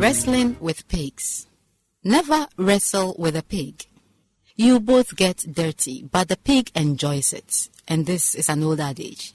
Wrestling 0.00 0.56
with 0.60 0.88
pigs. 0.88 1.46
Never 2.02 2.46
wrestle 2.56 3.14
with 3.18 3.36
a 3.36 3.42
pig. 3.42 3.84
You 4.56 4.80
both 4.80 5.14
get 5.14 5.44
dirty, 5.52 6.08
but 6.10 6.28
the 6.28 6.38
pig 6.38 6.70
enjoys 6.74 7.34
it. 7.34 7.68
And 7.86 8.06
this 8.06 8.34
is 8.34 8.48
an 8.48 8.62
old 8.62 8.80
adage. 8.80 9.34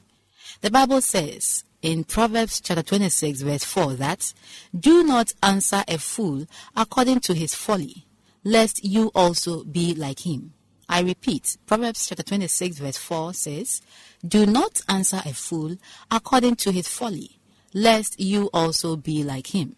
The 0.62 0.72
Bible 0.72 1.02
says 1.02 1.64
in 1.84 2.04
Proverbs 2.04 2.59
chapter 2.62 2.81
26 2.81 3.42
verse 3.42 3.64
4 3.64 3.94
that, 3.94 4.34
Do 4.78 5.04
not 5.04 5.34
answer 5.44 5.84
a 5.88 6.00
fool 6.00 6.48
according 6.75 7.20
to 7.20 7.36
his 7.36 7.54
folly, 7.54 8.08
lest 8.44 8.84
you 8.84 9.12
also 9.14 9.64
be 9.66 9.94
like 9.94 10.25
him. 10.25 10.54
I 10.90 11.02
repeat, 11.02 11.58
Proverbs 11.68 12.08
chapter 12.08 12.24
26 12.24 12.80
verse 12.80 12.98
4 12.98 13.36
says, 13.36 13.84
Do 14.28 14.48
not 14.48 14.81
answer 14.90 15.22
a 15.24 15.34
fool 15.36 15.78
according 16.09 16.56
to 16.56 16.72
his 16.72 16.88
folly, 16.88 17.38
lest 17.72 18.20
you 18.20 18.50
also 18.52 18.96
be 18.96 19.24
like 19.24 19.54
him. 19.54 19.75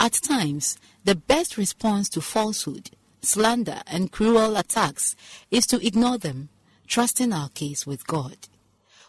At 0.00 0.12
times, 0.12 0.78
the 1.04 1.14
best 1.14 1.56
response 1.56 2.08
to 2.10 2.20
falsehood, 2.20 2.90
slander, 3.20 3.82
and 3.86 4.12
cruel 4.12 4.56
attacks 4.56 5.16
is 5.50 5.66
to 5.68 5.84
ignore 5.84 6.18
them, 6.18 6.50
trusting 6.86 7.32
our 7.32 7.48
case 7.48 7.86
with 7.86 8.06
God. 8.06 8.36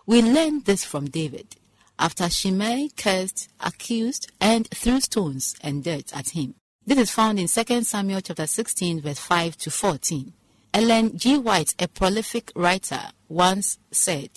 We 0.06 0.22
learn 0.22 0.62
this 0.64 0.84
from 0.84 1.06
David 1.06 1.56
after 2.00 2.30
Shimei 2.30 2.90
cursed, 2.98 3.50
accused, 3.60 4.32
and 4.40 4.68
threw 4.70 5.00
stones 5.02 5.56
and 5.62 5.84
dirt 5.84 6.16
at 6.16 6.30
him. 6.30 6.56
This 6.86 6.98
is 6.98 7.12
found 7.12 7.40
in 7.40 7.48
2 7.48 7.84
Samuel 7.84 8.22
chapter 8.22 8.48
16 8.48 9.02
verse 9.02 9.20
5 9.20 9.58
to 9.58 9.70
14. 9.70 10.34
Ellen 10.74 11.18
G. 11.18 11.38
White, 11.38 11.76
a 11.78 11.88
prolific 11.88 12.52
writer, 12.56 13.02
once 13.28 13.78
said, 13.92 14.30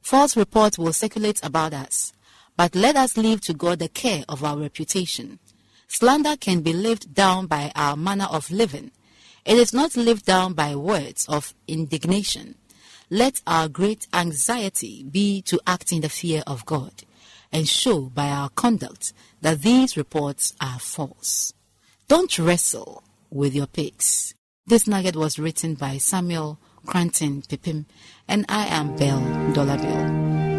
False 0.00 0.36
reports 0.36 0.78
will 0.78 0.92
circulate 0.92 1.40
about 1.42 1.74
us, 1.74 2.12
but 2.56 2.74
let 2.74 2.96
us 2.96 3.16
leave 3.16 3.40
to 3.42 3.54
God 3.54 3.80
the 3.80 3.88
care 3.88 4.24
of 4.28 4.44
our 4.44 4.56
reputation. 4.56 5.38
Slander 5.92 6.36
can 6.36 6.60
be 6.60 6.72
lived 6.72 7.14
down 7.14 7.48
by 7.48 7.72
our 7.74 7.96
manner 7.96 8.26
of 8.30 8.48
living. 8.52 8.92
It 9.44 9.56
is 9.58 9.74
not 9.74 9.96
lived 9.96 10.24
down 10.24 10.52
by 10.52 10.76
words 10.76 11.26
of 11.28 11.52
indignation. 11.66 12.54
Let 13.10 13.42
our 13.44 13.68
great 13.68 14.06
anxiety 14.14 15.02
be 15.02 15.42
to 15.42 15.60
act 15.66 15.90
in 15.90 16.00
the 16.00 16.08
fear 16.08 16.44
of 16.46 16.64
God 16.64 16.92
and 17.50 17.68
show 17.68 18.02
by 18.02 18.28
our 18.28 18.50
conduct 18.50 19.12
that 19.40 19.62
these 19.62 19.96
reports 19.96 20.54
are 20.60 20.78
false. 20.78 21.52
Don't 22.06 22.38
wrestle 22.38 23.02
with 23.28 23.52
your 23.52 23.66
pigs. 23.66 24.32
This 24.64 24.86
nugget 24.86 25.16
was 25.16 25.40
written 25.40 25.74
by 25.74 25.98
Samuel 25.98 26.60
Koranteng 26.86 27.44
Pipim, 27.48 27.86
and 28.28 28.46
I 28.48 28.66
am 28.66 28.94
Belle 28.94 29.52
Dollarbill. 29.52 30.49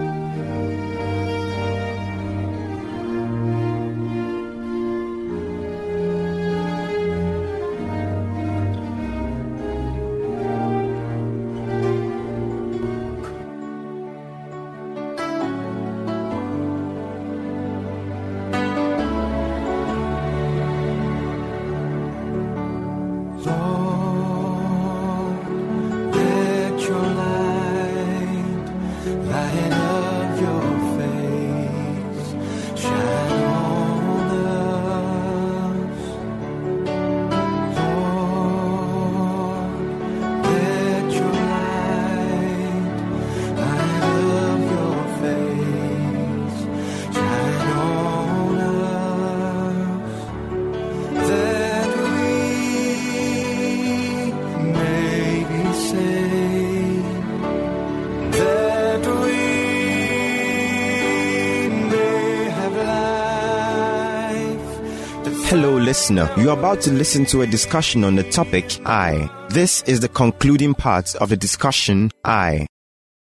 Listener, 65.91 66.33
you 66.37 66.49
are 66.49 66.57
about 66.57 66.79
to 66.79 66.89
listen 66.89 67.25
to 67.25 67.41
a 67.41 67.45
discussion 67.45 68.05
on 68.05 68.15
the 68.15 68.23
topic 68.23 68.79
I. 68.85 69.29
This 69.49 69.83
is 69.83 69.99
the 69.99 70.07
concluding 70.07 70.73
part 70.73 71.15
of 71.15 71.27
the 71.27 71.35
discussion 71.35 72.11
I. 72.23 72.65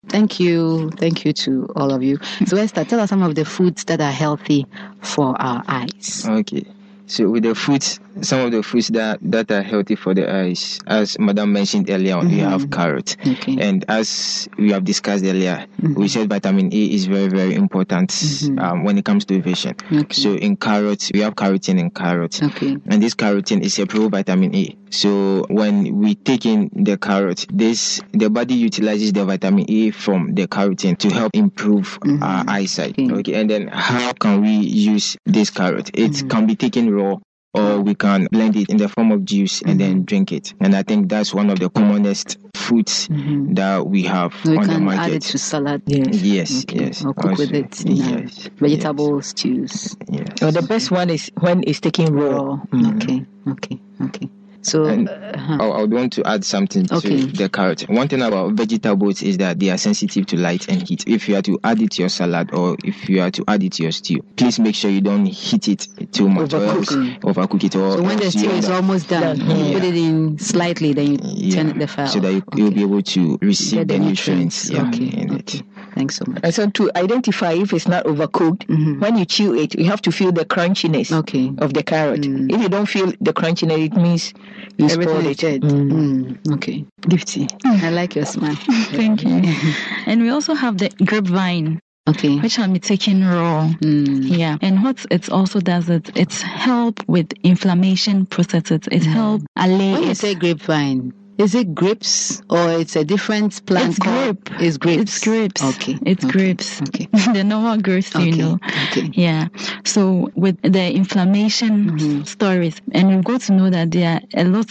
Thank 0.08 0.38
you. 0.38 0.90
Thank 0.90 1.24
you 1.24 1.32
to 1.32 1.72
all 1.76 1.94
of 1.94 2.02
you. 2.02 2.18
So, 2.44 2.58
Esther, 2.58 2.84
tell 2.84 3.00
us 3.00 3.08
some 3.08 3.22
of 3.22 3.36
the 3.36 3.46
foods 3.46 3.84
that 3.84 4.02
are 4.02 4.12
healthy 4.12 4.66
for 5.00 5.34
our 5.40 5.64
eyes. 5.66 6.26
Okay. 6.28 6.66
So 7.06 7.30
with 7.30 7.44
the 7.44 7.54
fruits, 7.54 8.00
some 8.22 8.40
of 8.40 8.52
the 8.52 8.62
fruits 8.62 8.88
that, 8.88 9.18
that 9.22 9.50
are 9.50 9.62
healthy 9.62 9.94
for 9.94 10.14
the 10.14 10.32
eyes, 10.32 10.80
as 10.86 11.18
Madam 11.18 11.52
mentioned 11.52 11.90
earlier 11.90 12.16
on, 12.16 12.28
we 12.28 12.38
mm-hmm. 12.38 12.50
have 12.50 12.70
carrot. 12.70 13.16
Okay. 13.26 13.56
And 13.60 13.84
as 13.88 14.48
we 14.58 14.72
have 14.72 14.84
discussed 14.84 15.24
earlier, 15.24 15.66
we 15.80 15.88
mm-hmm. 15.88 16.06
said 16.06 16.28
vitamin 16.28 16.72
E 16.72 16.94
is 16.94 17.06
very, 17.06 17.28
very 17.28 17.54
important 17.54 18.10
mm-hmm. 18.10 18.58
um, 18.58 18.84
when 18.84 18.98
it 18.98 19.04
comes 19.04 19.24
to 19.26 19.40
vision. 19.40 19.74
Okay. 19.92 20.14
So 20.14 20.34
in 20.34 20.56
carrots, 20.56 21.10
we 21.12 21.20
have 21.20 21.34
carotene 21.34 21.78
in 21.78 21.90
carrot. 21.90 22.42
Okay. 22.42 22.76
And 22.86 23.02
this 23.02 23.14
carotene 23.14 23.62
is 23.62 23.78
a 23.78 23.86
provitamin 23.86 24.54
E. 24.54 24.78
So 24.90 25.44
when 25.48 25.98
we 25.98 26.14
take 26.14 26.46
in 26.46 26.70
the 26.72 26.96
carrot, 26.96 27.46
this 27.52 28.00
the 28.12 28.30
body 28.30 28.54
utilizes 28.54 29.12
the 29.12 29.24
vitamin 29.24 29.70
E 29.70 29.90
from 29.90 30.34
the 30.34 30.46
carotene 30.46 30.96
to 30.98 31.10
help 31.10 31.34
improve 31.34 31.98
our 32.22 32.44
eyesight. 32.48 32.98
Okay. 32.98 33.12
Okay. 33.12 33.34
And 33.34 33.50
then 33.50 33.68
how 33.68 34.12
can 34.12 34.40
we 34.40 34.50
use 34.50 35.16
this 35.26 35.50
carrot? 35.50 35.90
It 35.94 36.28
can 36.28 36.46
be 36.46 36.56
taken 36.56 36.92
raw 36.92 37.16
or 37.54 37.80
we 37.80 37.94
can 37.94 38.26
blend 38.30 38.56
it 38.56 38.68
in 38.68 38.76
the 38.76 38.88
form 38.88 39.10
of 39.12 39.24
juice 39.24 39.62
and 39.62 39.80
then 39.80 39.96
mm-hmm. 39.96 40.04
drink 40.04 40.32
it. 40.32 40.54
And 40.60 40.74
I 40.74 40.82
think 40.82 41.08
that's 41.08 41.34
one 41.34 41.50
of 41.50 41.58
the 41.58 41.70
commonest 41.70 42.36
foods 42.54 43.08
mm-hmm. 43.08 43.54
that 43.54 43.86
we 43.86 44.02
have 44.02 44.34
We 44.44 44.56
on 44.56 44.66
the 44.66 44.74
can 44.74 44.84
market. 44.84 45.00
add 45.00 45.12
it 45.12 45.22
to 45.22 45.38
salad. 45.38 45.82
Yes, 45.86 46.22
yes, 46.22 46.64
Okay. 46.64 46.84
yes. 46.86 47.04
Or 47.04 47.14
cook 47.14 47.38
with 47.38 47.52
it 47.52 47.84
in 47.84 47.96
yes, 47.96 48.48
vegetable 48.56 49.22
stews. 49.22 49.96
Yes. 50.08 50.28
Well, 50.40 50.52
the 50.52 50.62
best 50.62 50.90
one 50.90 51.10
is 51.10 51.30
when 51.40 51.64
it's 51.66 51.80
taken 51.80 52.14
raw. 52.14 52.30
Raw. 52.30 52.60
Mm. 52.72 53.02
Okay. 53.02 53.26
Okay. 53.48 53.80
Okay. 54.02 54.28
So, 54.62 54.84
And 54.86 55.08
uh, 55.08 55.32
I 55.60 55.66
I 55.68 55.80
would 55.80 55.92
want 55.92 56.12
to 56.14 56.26
add 56.26 56.44
something 56.44 56.86
Okay. 56.90 57.20
to 57.20 57.26
the 57.28 57.48
carrot. 57.48 57.82
One 57.88 58.08
thing 58.08 58.22
about 58.22 58.52
vegetables 58.54 59.22
is 59.22 59.38
that 59.38 59.58
they 59.60 59.70
are 59.70 59.78
sensitive 59.78 60.26
to 60.26 60.36
light 60.36 60.68
and 60.68 60.82
heat. 60.86 61.04
If 61.06 61.28
you 61.28 61.36
are 61.36 61.42
to 61.42 61.58
add 61.64 61.80
it 61.80 61.92
to 61.92 62.02
your 62.02 62.08
salad 62.08 62.52
or 62.52 62.76
if 62.84 63.08
you 63.08 63.20
are 63.22 63.30
to 63.30 63.44
add 63.48 63.62
it 63.62 63.72
to 63.74 63.84
your 63.84 63.92
stew, 63.92 64.20
please 64.36 64.58
make 64.58 64.74
sure 64.74 64.90
you 64.90 65.00
don't 65.00 65.26
heat 65.26 65.68
it 65.68 65.86
too 66.12 66.28
much 66.28 66.52
or 66.54 66.64
else 66.64 66.90
Overcook 66.90 67.20
overcook 67.20 67.64
it. 67.64 67.76
Or 67.76 67.92
so 67.96 68.02
when 68.02 68.18
the 68.18 68.30
stew 68.30 68.50
is 68.50 68.68
almost 68.68 69.08
done, 69.08 69.38
Done. 69.38 69.66
you 69.66 69.72
put 69.74 69.84
it 69.84 69.96
in 69.96 70.38
slightly, 70.38 70.92
then 70.92 71.12
you 71.12 71.18
yeah, 71.22 71.56
turn 71.56 71.68
it 71.70 71.78
the 71.78 71.86
fire 71.86 72.08
so 72.08 72.20
that 72.20 72.32
you, 72.32 72.42
Okay. 72.52 72.70
be 72.70 72.82
able 72.82 73.02
to 73.02 73.38
receive 73.40 73.86
the, 73.86 73.94
the 73.94 73.98
nutrients, 74.00 74.68
nutrients. 74.68 74.70
yeah, 74.70 75.06
Okay. 75.06 75.22
in 75.22 75.30
Okay. 75.34 75.58
it. 75.58 75.62
Thanks 75.98 76.14
so 76.16 76.24
much. 76.28 76.40
And 76.44 76.54
so 76.54 76.70
to 76.70 76.90
identify 76.94 77.52
if 77.54 77.72
it's 77.72 77.88
not 77.88 78.04
overcooked, 78.04 78.66
Mhm. 78.68 79.00
when 79.00 79.18
you 79.18 79.24
chew 79.24 79.52
it, 79.54 79.74
you 79.74 79.86
have 79.86 80.00
to 80.02 80.12
feel 80.12 80.30
the 80.30 80.44
crunchiness 80.44 81.10
Okay. 81.10 81.50
of 81.58 81.74
the 81.74 81.82
carrot. 81.82 82.20
Mm. 82.22 82.52
If 82.54 82.62
you 82.62 82.68
don't 82.68 82.86
feel 82.88 83.12
the 83.20 83.32
crunchiness, 83.32 83.86
it 83.86 83.96
means 83.96 84.32
you 84.78 84.88
spoiled 84.88 85.08
Everything 85.08 85.30
is 85.32 85.36
it. 85.36 85.40
dead. 85.40 85.62
Mm. 85.62 85.90
Mm. 85.90 86.54
Okay. 86.54 86.84
Gifty. 87.02 87.48
I 87.64 87.90
like 87.90 88.14
your 88.14 88.26
smile. 88.26 88.54
Thank 89.00 89.24
you. 89.24 89.42
and 90.06 90.22
we 90.22 90.30
also 90.30 90.54
have 90.54 90.78
the 90.78 90.88
grapevine, 91.04 91.80
Okay. 92.08 92.38
which 92.38 92.54
can 92.56 92.72
be 92.72 92.78
taking 92.78 93.24
raw. 93.24 93.68
Mm. 93.82 94.38
Yeah, 94.38 94.56
and 94.62 94.84
what 94.84 95.04
it 95.10 95.28
also 95.30 95.58
does 95.60 95.90
is 95.90 96.02
it's 96.14 96.42
help 96.42 97.02
with 97.08 97.32
inflammation 97.42 98.24
processes. 98.26 98.82
It 98.92 99.04
help 99.04 99.42
allay 99.56 99.94
When 99.94 100.02
you 100.04 100.10
it. 100.10 100.16
say 100.16 100.34
grapevine, 100.36 101.12
is 101.38 101.54
it 101.54 101.74
grapes 101.74 102.42
or 102.50 102.72
it's 102.72 102.96
a 102.96 103.04
different 103.04 103.64
plant? 103.66 103.90
It's 103.90 103.98
grape. 103.98 104.50
It's 104.60 104.76
grapes. 104.76 105.02
It's 105.02 105.24
grapes. 105.24 105.62
Okay. 105.62 105.98
It's 106.04 106.24
okay. 106.24 106.32
grapes. 106.32 106.82
Okay. 106.82 107.08
the 107.32 107.44
normal 107.44 107.78
grapes, 107.78 108.14
Okay. 108.14 108.26
you 108.26 108.32
know. 108.36 108.58
Okay. 108.88 109.10
Yeah. 109.14 109.48
So 109.84 110.30
with 110.34 110.60
the 110.62 110.92
inflammation 110.92 111.92
Mhm. 111.92 112.26
stories, 112.26 112.80
and 112.92 113.10
you've 113.10 113.24
got 113.24 113.40
to 113.42 113.52
know 113.52 113.70
that 113.70 113.90
there 113.92 114.20
are 114.20 114.40
a 114.40 114.44
lot. 114.44 114.68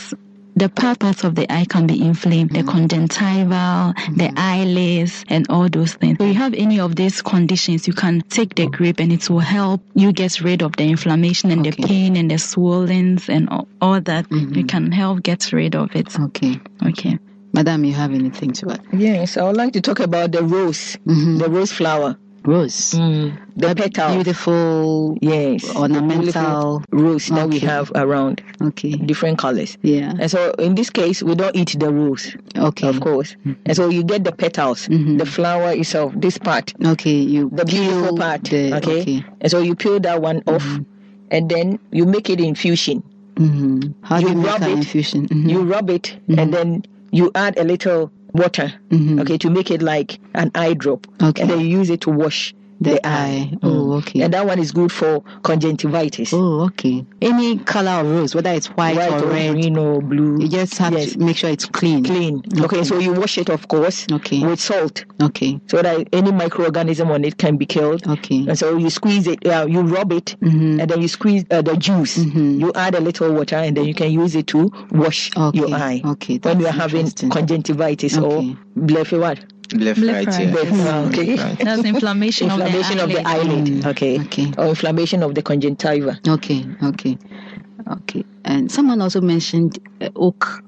The 0.57 0.69
part 0.69 0.97
parts 0.97 1.23
of 1.23 1.35
the 1.35 1.45
eye 1.53 1.65
can 1.65 1.85
be 1.85 2.01
inflamed, 2.03 2.49
the 2.49 2.63
conjunctival, 2.63 3.93
the 4.15 4.33
eyelids, 4.35 5.23
and 5.29 5.45
all 5.51 5.69
those 5.69 5.93
things. 5.93 6.17
So 6.17 6.25
you 6.25 6.33
have 6.33 6.55
any 6.55 6.79
of 6.79 6.95
these 6.95 7.21
conditions, 7.21 7.87
you 7.87 7.93
can 7.93 8.21
take 8.29 8.55
the 8.55 8.65
grape 8.65 8.99
and 8.99 9.13
it 9.13 9.29
will 9.29 9.37
help 9.37 9.83
you 9.93 10.11
get 10.11 10.41
rid 10.41 10.63
of 10.63 10.75
the 10.75 10.85
inflammation 10.85 11.51
and 11.51 11.61
Okay. 11.61 11.69
the 11.79 11.87
pain 11.87 12.17
and 12.17 12.31
the 12.31 12.39
swellings 12.39 13.29
and 13.29 13.47
all, 13.49 13.67
all 13.81 14.01
that. 14.01 14.27
Mhm. 14.29 14.55
You 14.57 14.65
can 14.65 14.91
help 14.91 15.21
get 15.21 15.53
rid 15.53 15.75
of 15.75 15.95
it. 15.95 16.19
Okay. 16.19 16.59
Okay. 16.87 17.19
Madam, 17.53 17.85
you 17.85 17.93
have 17.93 18.11
anything 18.11 18.51
to 18.53 18.71
add? 18.71 18.81
Yes, 18.97 19.37
I 19.37 19.43
would 19.43 19.57
like 19.57 19.73
to 19.73 19.81
talk 19.81 19.99
about 19.99 20.31
the 20.31 20.43
rose, 20.43 20.97
Mhm. 21.05 21.37
the 21.37 21.49
rose 21.49 21.71
flower, 21.71 22.17
Rose. 22.47 22.91
the 22.91 23.75
petal. 23.75 24.13
Beautiful. 24.15 25.17
Yes, 25.21 25.75
Ornamental. 25.75 26.81
rose 26.91 27.27
that 27.27 27.49
we 27.49 27.59
have 27.59 27.91
around, 27.93 28.41
Okay. 28.61 28.91
different 28.95 29.37
colors. 29.37 29.77
Yeah. 29.83 30.13
And 30.17 30.31
so 30.31 30.51
in 30.57 30.75
this 30.75 30.89
case, 30.89 31.21
we 31.21 31.35
don't 31.35 31.53
eat 31.55 31.75
the 31.77 31.91
rose, 31.91 32.35
Okay. 32.57 32.87
of 32.87 33.01
course. 33.01 33.35
And 33.65 33.75
so 33.75 33.89
you 33.89 34.01
get 34.03 34.23
the 34.23 34.31
petals, 34.31 34.87
Mhm. 34.87 35.17
the 35.19 35.25
flower 35.25 35.71
itself, 35.73 36.13
this 36.15 36.37
part, 36.37 36.73
Okay. 36.83 37.17
You 37.19 37.49
the 37.53 37.65
beautiful 37.65 38.15
part. 38.17 38.45
The, 38.45 38.77
okay? 38.77 39.01
okay. 39.01 39.25
And 39.41 39.51
so 39.51 39.59
you 39.59 39.75
peel 39.75 39.99
that 39.99 40.21
one 40.21 40.41
off, 40.47 40.65
and 41.29 41.49
then 41.49 41.79
you 41.91 42.05
make 42.05 42.29
it 42.29 42.39
infusion. 42.39 43.03
Mm-hmm. 43.35 43.91
How 44.01 44.17
do 44.19 44.23
You 44.23 44.29
you 44.29 44.35
make 44.37 44.47
rub 44.47 44.61
an 44.63 44.69
it, 44.69 44.77
infusion? 44.77 45.27
Mhm. 45.27 45.49
You 45.49 45.61
rub 45.63 45.89
it, 45.89 46.15
and 46.29 46.53
then 46.53 46.83
you 47.11 47.29
add 47.35 47.57
a 47.59 47.63
little 47.65 48.09
water, 48.37 48.73
Mhm. 48.89 49.19
okay, 49.21 49.37
to 49.37 49.49
make 49.49 49.69
it 49.71 49.81
like 49.81 50.19
an 50.33 50.51
eye 50.55 50.73
drop. 50.73 51.07
Okay. 51.21 51.41
And 51.41 51.51
then 51.51 51.59
you 51.61 51.67
use 51.79 51.89
it 51.89 52.01
to 52.01 52.09
wash 52.11 52.53
The 52.79 52.99
eye. 53.07 53.51
Oh, 53.63 53.67
Mm. 53.67 53.97
okay. 53.99 54.21
And 54.21 54.33
that 54.33 54.45
one 54.45 54.59
is 54.59 54.71
good 54.71 54.91
for 54.91 55.23
conjunctivitis. 55.43 56.31
Oh, 56.33 56.61
okay. 56.65 57.05
Any 57.21 57.57
color 57.59 57.91
of 58.01 58.07
rose, 58.09 58.35
whether 58.35 58.51
it's 58.51 58.67
white, 58.67 58.95
White 58.97 59.11
or 59.11 59.25
or 59.25 59.29
red, 59.31 59.53
green 59.53 59.77
or 59.77 60.01
blue. 60.01 60.37
you 60.39 60.47
just 60.47 60.77
have 60.77 60.93
Yes. 60.93 61.13
to 61.13 61.19
make 61.19 61.37
sure 61.37 61.49
it's 61.49 61.65
clean. 61.65 62.03
clean. 62.03 62.41
Okay. 62.61 62.83
so 62.83 62.99
you 62.99 63.13
wash 63.13 63.37
it, 63.37 63.49
of 63.49 63.67
course, 63.67 64.05
Okay. 64.11 64.45
with 64.45 64.59
salt, 64.59 65.05
Okay. 65.21 65.59
so 65.67 65.81
that 65.81 66.07
any 66.13 66.31
microorganism 66.31 67.09
on 67.09 67.23
it 67.25 67.37
can 67.37 67.57
be 67.57 67.65
killed. 67.65 68.05
Okay. 68.07 68.45
And 68.47 68.57
so 68.57 68.77
you 68.77 68.89
squeeze 68.89 69.25
it, 69.27 69.45
uh, 69.47 69.65
you 69.67 69.81
rub 69.81 70.11
it, 70.13 70.35
Mhm. 70.43 70.79
and 70.81 70.89
then 70.89 71.01
you 71.01 71.07
squeeze 71.07 71.45
uh, 71.49 71.61
the 71.63 71.75
juice. 71.77 72.17
Mhm. 72.19 72.59
You 72.59 72.71
add 72.75 72.93
a 72.95 72.99
little 73.01 73.33
water, 73.33 73.55
and 73.55 73.75
then 73.75 73.85
you 73.85 73.93
can 73.95 74.11
use 74.11 74.35
it 74.35 74.47
to 74.47 74.71
wash 74.91 75.31
Okay. 75.35 75.57
your 75.57 75.73
eye. 75.73 76.01
Okay, 76.05 76.39
When 76.43 76.59
you 76.59 76.67
are 76.67 76.71
having 76.71 77.09
conjunctivitis 77.29 78.17
Okay. 78.17 78.25
or 78.27 78.57
blepharitis. 78.85 79.43
Left, 79.73 79.99
right, 79.99 80.25
Left, 80.25 80.39
yeah. 80.39 80.45
right. 80.53 80.67
Blepharitis, 80.67 81.07
okay. 81.13 81.35
Right. 81.35 81.59
That's 81.59 81.83
inflammation, 81.83 82.49
Inflammation 82.49 82.99
of 82.99 83.09
the 83.09 83.27
eyelid. 83.27 83.47
eyelid. 83.67 83.85
Okay. 83.87 84.19
Okay. 84.21 84.53
Or 84.57 84.67
inflammation 84.67 85.23
of 85.23 85.35
the 85.35 85.41
conjunctiva. 85.41 86.19
Okay. 86.27 86.65
Okay. 86.83 87.17
Okay. 87.89 88.23
And 88.45 88.71
someone 88.71 89.01
also 89.01 89.19
mentioned 89.21 89.79
uh, 90.01 90.09
oak, 90.15 90.63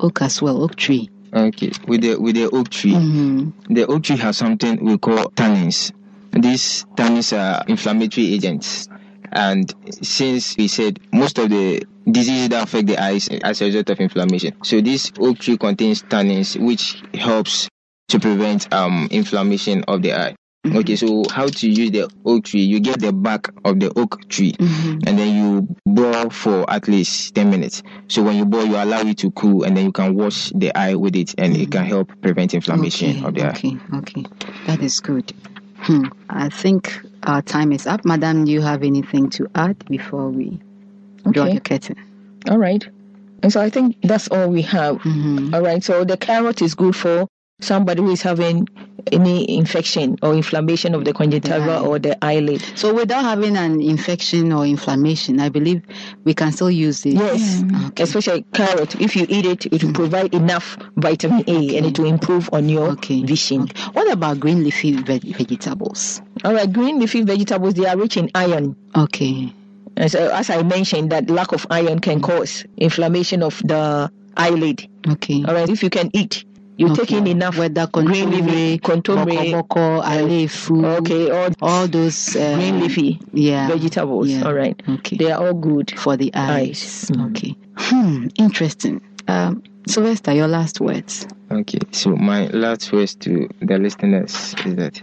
oak 0.00 0.22
as 0.22 0.42
well, 0.42 0.62
oak 0.62 0.74
tree. 0.76 1.08
Okay. 1.32 1.70
With 1.86 2.02
the 2.02 2.16
with 2.16 2.34
the 2.34 2.50
oak 2.50 2.68
tree, 2.68 2.92
Mm-hmm. 2.92 3.74
the 3.74 3.86
oak 3.86 4.02
tree 4.02 4.16
has 4.16 4.36
something 4.38 4.84
we 4.84 4.98
call 4.98 5.30
tannins. 5.30 5.92
These 6.32 6.84
tannins 6.96 7.36
are 7.38 7.64
inflammatory 7.68 8.34
agents. 8.34 8.88
And 9.30 9.72
since 10.02 10.56
we 10.56 10.68
said 10.68 10.98
most 11.12 11.38
of 11.38 11.48
the 11.48 11.86
diseases 12.10 12.48
that 12.50 12.64
affect 12.64 12.86
the 12.88 12.98
eyes 13.02 13.28
as 13.28 13.62
a 13.62 13.66
result 13.66 13.88
of 13.90 14.00
inflammation, 14.00 14.54
so 14.62 14.80
this 14.80 15.10
oak 15.18 15.38
tree 15.38 15.56
contains 15.56 16.02
tannins, 16.02 16.60
which 16.62 17.02
helps 17.14 17.68
to 18.08 18.18
prevent 18.20 18.72
um 18.72 19.08
inflammation 19.10 19.84
of 19.84 20.02
the 20.02 20.12
eye. 20.14 20.34
Okay, 20.64 20.94
so 20.94 21.24
how 21.28 21.48
to 21.48 21.68
use 21.68 21.90
the 21.90 22.08
oak 22.24 22.44
tree? 22.44 22.60
You 22.62 22.78
get 22.78 23.00
the 23.00 23.12
bark 23.12 23.52
of 23.64 23.80
the 23.80 23.92
oak 23.98 24.28
tree, 24.28 24.52
Mm-hmm. 24.52 25.08
and 25.08 25.18
then 25.18 25.34
you 25.34 25.76
boil 25.84 26.30
for 26.30 26.70
at 26.70 26.86
least 26.86 27.34
10 27.34 27.50
minutes. 27.50 27.82
So 28.06 28.22
when 28.22 28.36
you 28.36 28.44
boil, 28.44 28.66
you 28.66 28.76
allow 28.76 29.00
it 29.00 29.18
to 29.18 29.32
cool, 29.32 29.64
and 29.64 29.76
then 29.76 29.86
you 29.86 29.92
can 29.92 30.14
wash 30.14 30.52
the 30.54 30.72
eye 30.78 30.94
with 30.94 31.16
it, 31.16 31.34
and 31.36 31.56
it 31.56 31.72
can 31.72 31.84
help 31.84 32.12
prevent 32.20 32.54
inflammation 32.54 33.24
okay, 33.24 33.26
of 33.26 33.34
the 33.34 33.42
eye. 33.46 33.48
okay, 33.48 33.76
okay. 33.96 34.24
That 34.66 34.80
is 34.82 35.00
good. 35.00 35.32
Hmm. 35.78 36.04
I 36.30 36.48
think 36.48 36.96
our 37.24 37.42
time 37.42 37.72
is 37.72 37.88
up. 37.88 38.04
Madam, 38.04 38.44
do 38.44 38.52
you 38.52 38.60
have 38.60 38.84
anything 38.84 39.30
to 39.30 39.48
add 39.56 39.84
before 39.86 40.28
we 40.30 40.60
draw 41.28 41.46
the 41.46 41.58
curtain? 41.60 41.96
All 42.48 42.58
right. 42.58 42.86
And 43.42 43.52
so 43.52 43.60
I 43.60 43.68
think 43.68 43.96
that's 44.02 44.28
all 44.28 44.48
we 44.48 44.62
have. 44.62 44.98
Mhm. 44.98 45.52
All 45.52 45.60
right. 45.62 45.82
So 45.82 46.04
the 46.04 46.16
carrot 46.16 46.62
is 46.62 46.76
good 46.76 46.94
for 46.94 47.26
somebody 47.62 48.02
who 48.02 48.10
is 48.10 48.22
having 48.22 48.68
any 49.10 49.56
infection 49.56 50.16
or 50.22 50.32
inflammation 50.34 50.94
of 50.94 51.04
the 51.04 51.12
conjunctiva 51.12 51.80
or 51.80 51.98
the 51.98 52.22
eyelid. 52.24 52.62
So 52.76 52.94
without 52.94 53.22
having 53.24 53.56
an 53.56 53.80
infection 53.80 54.52
or 54.52 54.64
inflammation, 54.64 55.40
I 55.40 55.48
believe 55.48 55.82
we 56.24 56.34
can 56.34 56.52
still 56.52 56.70
use 56.70 57.04
it. 57.04 57.14
Yes. 57.14 57.64
Okay. 57.88 58.02
Especially 58.04 58.42
carrot. 58.54 59.00
If 59.00 59.16
you 59.16 59.26
eat 59.28 59.44
it, 59.46 59.66
it 59.66 59.82
will 59.82 59.92
provide 59.92 60.34
enough 60.34 60.76
vitamin 60.96 61.44
A 61.48 61.76
and 61.76 61.86
it 61.86 61.98
will 61.98 62.06
improve 62.08 62.48
on 62.52 62.68
your 62.68 62.90
Okay. 62.90 63.22
vision. 63.24 63.62
Okay. 63.62 63.82
What 63.92 64.10
about 64.12 64.38
green 64.40 64.62
leafy 64.62 64.92
veg- 64.92 65.36
vegetables? 65.36 66.22
All 66.44 66.54
right. 66.54 66.72
Green 66.72 66.98
leafy 67.00 67.22
vegetables, 67.22 67.74
they 67.74 67.86
are 67.86 67.96
rich 67.96 68.16
in 68.16 68.30
iron. 68.34 68.76
Okay. 68.96 69.52
And 69.96 70.10
so, 70.10 70.30
as 70.32 70.48
I 70.48 70.62
mentioned, 70.62 71.10
that 71.10 71.28
lack 71.28 71.52
of 71.52 71.66
iron 71.70 71.98
can 71.98 72.20
cause 72.22 72.64
inflammation 72.78 73.42
of 73.42 73.60
the 73.64 74.10
eyelid. 74.36 74.88
Okay. 75.08 75.44
All 75.46 75.54
right. 75.54 75.68
If 75.68 75.82
you 75.82 75.90
can 75.90 76.08
eat 76.14 76.44
You 76.78 76.94
take 76.96 77.12
in 77.12 77.26
enough 77.26 77.58
whether 77.58 77.86
green 77.86 78.30
leafy, 78.30 78.78
kontomire, 78.78 79.26
kontomire, 79.26 79.52
boko, 79.52 80.00
alefu, 80.02 80.84
okay, 80.98 81.30
all 81.30 81.50
all 81.60 81.86
those 81.86 82.34
uh, 82.34 82.54
green 82.54 82.80
leafy 82.80 83.20
yeah, 83.32 83.68
vegetables. 83.68 84.28
yeah. 84.28 84.42
All 84.44 84.54
right. 84.54 84.80
Okay. 84.88 85.16
They 85.16 85.30
are 85.30 85.46
all 85.46 85.54
good. 85.54 85.92
for 85.98 86.16
the 86.16 86.32
eyes. 86.34 87.10
Eyes. 87.10 87.10
Mhm. 87.10 87.30
Okay. 87.30 87.56
Hmm. 87.76 88.26
Interesting. 88.38 89.00
Um, 89.28 89.62
Sylvester, 89.86 90.32
your 90.32 90.48
last 90.48 90.80
words. 90.80 91.26
Okay, 91.50 91.78
so 91.90 92.16
my 92.16 92.46
last 92.48 92.92
words 92.92 93.14
to 93.16 93.48
the 93.60 93.78
listeners 93.78 94.54
is 94.64 94.74
that 94.76 95.02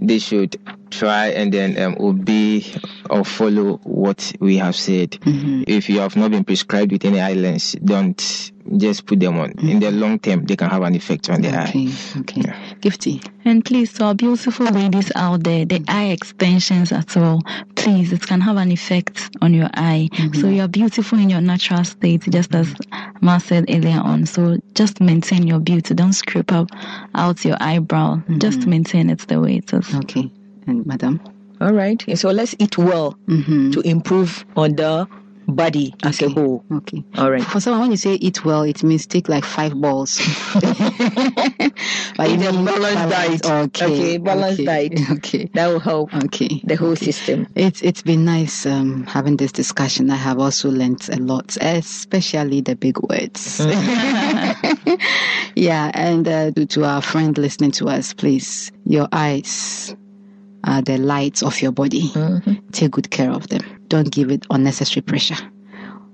they 0.00 0.18
should 0.18 0.56
try 0.90 1.28
and 1.28 1.52
then 1.52 1.78
um, 1.80 1.96
obey 2.00 2.64
or 3.08 3.24
follow 3.24 3.78
what 3.84 4.32
we 4.40 4.56
have 4.58 4.76
said. 4.76 5.12
Mhm. 5.22 5.64
If 5.66 5.88
you 5.88 6.00
have 6.00 6.16
not 6.16 6.30
been 6.30 6.44
prescribed 6.44 6.92
with 6.92 7.04
any 7.04 7.20
eye 7.20 7.34
lens, 7.34 7.76
don't 7.84 8.52
just 8.76 9.06
put 9.06 9.18
them 9.20 9.38
on. 9.38 9.52
In 9.62 9.80
the 9.80 9.90
long 9.90 10.18
term, 10.18 10.44
they 10.44 10.54
can 10.54 10.68
have 10.70 10.82
an 10.82 10.94
effect 10.94 11.28
on 11.30 11.42
the 11.42 11.48
eye. 11.48 11.68
Okay. 11.68 11.88
Okay. 12.20 12.40
Yeah. 12.42 12.56
Gifty. 12.80 13.24
And 13.44 13.64
please, 13.64 13.92
to 13.94 14.04
our 14.04 14.14
beautiful 14.14 14.66
ladies 14.66 15.10
out 15.16 15.42
there, 15.44 15.64
the 15.64 15.82
eye 15.88 16.10
extensions 16.10 16.92
as 16.92 17.16
well, 17.16 17.42
please, 17.74 18.12
it 18.12 18.26
can 18.26 18.40
have 18.42 18.58
an 18.58 18.70
effect 18.70 19.30
on 19.40 19.54
your 19.54 19.70
eye. 19.74 20.08
So 20.34 20.48
you 20.48 20.62
are 20.62 20.68
beautiful 20.68 21.18
in 21.18 21.30
your 21.30 21.40
natural 21.40 21.84
state, 21.84 22.22
just 22.30 22.54
as 22.54 22.72
Ma 23.22 23.38
said 23.38 23.64
earlier 23.70 24.00
on. 24.04 24.26
So 24.26 24.58
just 24.74 25.00
maintain 25.00 25.46
your 25.46 25.58
beauty. 25.58 25.94
Don't 25.94 26.12
scrape 26.12 26.52
up 26.52 26.68
out 27.14 27.44
your 27.44 27.56
eyebrow. 27.60 28.22
Just 28.38 28.66
maintain 28.66 29.10
it 29.10 29.20
the 29.26 29.40
way 29.40 29.56
it 29.56 29.72
is. 29.72 29.92
Okay. 29.94 30.30
And 30.70 30.86
Madam. 30.86 31.20
All 31.60 31.72
right. 31.72 32.02
So 32.16 32.30
let's 32.30 32.54
eat 32.58 32.78
well 32.78 33.18
Mm-hmm. 33.28 33.72
to 33.72 33.80
improve 33.80 34.44
on 34.56 34.76
the 34.76 35.06
body 35.48 35.92
as 36.04 36.22
a 36.22 36.28
whole. 36.30 36.64
Okay. 36.72 37.02
All 37.18 37.28
right. 37.30 37.42
For 37.42 37.58
someone, 37.60 37.80
when 37.82 37.90
you 37.90 37.96
say 37.96 38.14
eat 38.14 38.44
well, 38.44 38.62
it 38.62 38.82
means 38.84 39.04
take 39.06 39.28
like 39.28 39.44
five 39.44 39.74
balls. 39.80 40.18
but 40.54 40.70
Eat 42.30 42.40
a 42.46 42.52
balanced 42.52 43.10
diet. 43.10 43.44
Okay. 43.46 43.84
Okay, 43.84 44.18
balanced 44.18 44.60
okay, 44.60 44.88
diet. 44.88 45.10
Okay. 45.10 45.50
That 45.54 45.66
will 45.66 45.80
help 45.80 46.14
Okay. 46.24 46.60
the 46.64 46.76
whole 46.76 46.94
system. 46.94 47.46
It's 47.56 47.82
it's 47.82 48.00
been 48.02 48.24
nice 48.24 48.64
um, 48.64 49.04
having 49.06 49.36
this 49.38 49.50
discussion. 49.52 50.08
I 50.10 50.16
have 50.16 50.38
also 50.38 50.70
learnt 50.70 51.08
a 51.08 51.16
lot, 51.16 51.56
especially 51.60 52.60
the 52.60 52.76
big 52.76 52.98
words. 53.00 53.58
yeah, 55.56 55.90
and 55.94 56.28
uh, 56.28 56.52
to 56.52 56.84
our 56.84 57.02
friend 57.02 57.36
listening 57.36 57.72
to 57.72 57.88
us, 57.88 58.14
please, 58.14 58.70
your 58.84 59.08
eyes 59.12 59.94
are 60.64 60.82
the 60.82 60.98
lights 60.98 61.42
of 61.42 61.60
your 61.60 61.72
body. 61.72 62.08
Mm-hmm. 62.08 62.70
Take 62.72 62.92
good 62.92 63.10
care 63.10 63.30
of 63.30 63.48
them. 63.48 63.62
Don't 63.88 64.10
give 64.10 64.30
it 64.30 64.46
unnecessary 64.50 65.02
pressure. 65.02 65.36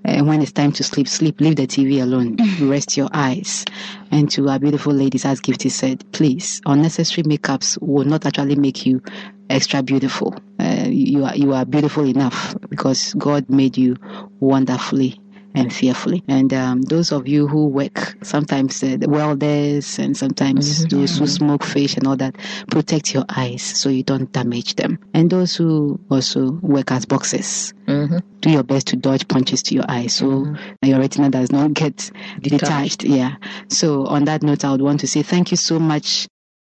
And 0.05 0.29
when 0.29 0.41
it's 0.41 0.53
time 0.53 0.71
to 0.73 0.85
sleep, 0.85 1.09
sleep. 1.09 1.41
Leave 1.41 1.57
the 1.57 1.67
TV 1.67 2.01
alone. 2.01 2.37
Mm. 2.37 2.71
Rest 2.71 2.97
your 2.97 3.09
eyes. 3.13 3.65
And 4.13 4.31
to 4.31 4.49
our 4.49 4.59
beautiful 4.59 4.93
ladies, 4.93 5.25
as 5.25 5.41
Gifty 5.41 5.69
said, 5.71 6.05
please, 6.13 6.61
unnecessary 6.65 7.25
makeups 7.25 7.77
will 7.83 8.05
not 8.05 8.25
actually 8.25 8.55
make 8.55 8.87
you 8.87 9.03
extra 9.51 9.83
beautiful. 9.83 10.35
Uh, 10.61 10.87
you 10.89 11.25
are 11.25 11.37
you 11.37 11.53
are 11.55 11.65
beautiful 11.65 12.05
enough 12.05 12.55
because 12.71 13.15
God 13.15 13.51
made 13.51 13.77
you 13.77 13.97
wonderfully 14.39 15.21
and 15.57 15.73
fearfully. 15.73 16.23
And 16.29 16.53
um, 16.55 16.83
those 16.83 17.11
of 17.13 17.27
you 17.27 17.49
who 17.49 17.67
work, 17.67 18.17
sometimes 18.23 18.83
uh, 18.83 18.97
the 18.99 19.09
welders 19.09 19.99
and 19.99 20.17
sometimes 20.17 20.87
those 20.87 21.19
who 21.19 21.27
smoke 21.27 21.65
fish 21.65 21.97
and 21.97 22.07
all 22.07 22.17
that, 22.17 22.37
protect 22.71 23.13
your 23.15 23.25
eyes 23.29 23.63
so 23.63 23.89
you 23.89 24.03
don't 24.03 24.31
damage 24.33 24.77
them. 24.77 24.99
And 25.15 25.31
those 25.31 25.57
who 25.57 25.99
also 26.11 26.53
work 26.63 26.93
as 26.93 27.05
boxers, 27.07 27.73
Mm-hmm. 27.87 28.19
do 28.41 28.51
your 28.51 28.65
best 28.65 28.89
to 28.89 28.97
dodge 28.97 29.29
punches 29.29 29.63
to 29.63 29.75
your 29.77 29.85
eyes 29.89 30.15
so 30.15 30.57
your 30.83 30.99
retina 30.99 31.31
does 31.31 31.53
not 31.53 31.73
get 31.73 32.11
detached. 32.43 33.05
Yeah. 33.05 33.37
So 33.69 34.07
on 34.07 34.25
that 34.25 34.43
note, 34.43 34.65
I 34.65 34.73
would 34.73 34.83
want 34.83 34.99
to 35.01 35.07
say 35.07 35.23
thank 35.23 35.53
you 35.53 35.57
so 35.57 35.79
much. 35.79 36.27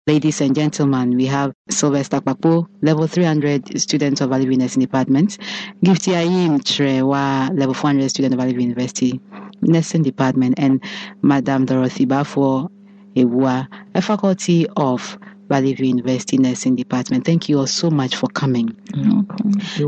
Ladies 0.09 0.41
and 0.41 0.55
gentlemen, 0.55 1.15
we 1.15 1.27
have 1.27 1.53
Sylvester 1.69 2.19
Kpakpo, 2.19 2.65
level 2.81 3.05
300 3.05 3.79
student 3.79 4.19
of 4.21 4.31
View 4.31 4.57
Nursing 4.57 4.81
Department. 4.81 5.37
Gifty 5.85 6.13
Ayim 6.17 6.57
Trewa, 6.61 7.55
level 7.55 7.75
400 7.75 8.09
student 8.09 8.33
of 8.33 8.39
Valley 8.39 8.59
University 8.59 9.21
Nursing 9.61 10.01
Department, 10.01 10.55
and 10.57 10.83
Madame 11.21 11.67
Dorothy 11.67 12.07
Bafo 12.07 12.71
Ewa, 13.13 13.69
a 13.93 14.01
faculty 14.01 14.65
of 14.77 15.15
Valley 15.49 15.73
View 15.73 15.87
University 15.87 16.37
Nursing 16.37 16.75
Department. 16.75 17.25
Thank 17.25 17.49
you 17.49 17.59
all 17.59 17.67
so 17.67 17.89
much 17.89 18.15
for 18.15 18.27
coming. 18.27 18.75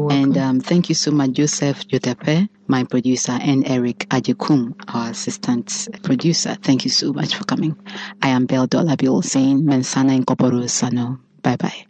And 0.09 0.37
um, 0.37 0.59
thank 0.59 0.89
you 0.89 0.95
so 0.95 1.11
much, 1.11 1.31
Joseph 1.31 1.87
Jotepe, 1.87 2.49
my 2.67 2.83
producer, 2.83 3.33
and 3.33 3.67
Eric 3.67 3.99
Ajekum, 4.09 4.73
our 4.93 5.11
assistant 5.11 5.87
producer. 6.03 6.55
Thank 6.61 6.83
you 6.83 6.89
so 6.91 7.13
much 7.13 7.35
for 7.35 7.43
coming. 7.45 7.77
I 8.21 8.29
am 8.29 8.45
Belle 8.47 8.67
Dolabil 8.67 9.23
saying 9.23 9.65
Mens 9.65 9.87
sana 9.87 10.13
in 10.13 10.25
corpore 10.25 10.69
sano. 10.69 11.19
Bye 11.41 11.57
bye. 11.57 11.85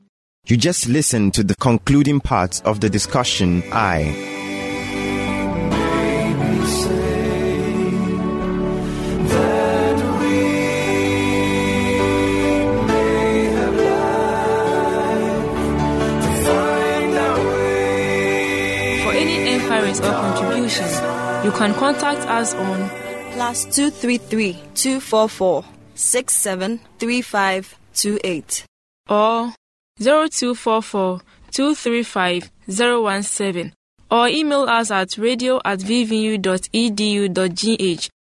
You 0.46 0.58
just 0.58 0.90
listened 0.90 1.34
to 1.36 1.44
the 1.44 1.56
concluding 1.56 2.20
part 2.20 2.62
of 2.66 2.80
the 2.82 2.90
discussion 2.90 3.64
I. 3.72 4.51
enquiries 19.92 20.00
or 20.00 20.14
contribution, 20.14 20.88
you 21.44 21.52
can 21.52 21.74
contact 21.76 22.22
us 22.28 22.54
on 22.54 22.90
plus 23.34 23.66
233 23.66 24.54
244 24.76 25.66
673528. 25.96 28.66
or 29.10 29.54
0244 30.00 31.22
235 31.52 32.52
017 32.70 33.74
or 34.10 34.28
email 34.28 34.62
us 34.64 34.90
at 34.92 35.18
radio 35.18 35.60
at 35.66 35.80
vvu.edu.gh 35.80 36.40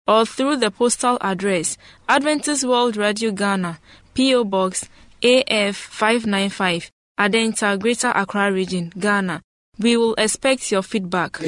or 0.09 0.27
through 0.27 0.57
the 0.57 0.71
postal 0.71 1.19
address 1.21 1.77
Adventist 2.09 2.65
World 2.65 2.97
Radio 2.97 3.31
Ghana, 3.31 3.79
P.O. 4.15 4.45
Box 4.45 4.89
AF 5.23 5.77
595, 5.77 6.91
Adenta, 7.21 7.79
Greater 7.79 8.09
Accra 8.09 8.51
Region, 8.53 8.91
Ghana. 8.99 9.41
We 9.83 9.97
will 9.97 10.15
expect 10.17 10.71
your 10.71 10.83
feedback. 10.83 11.39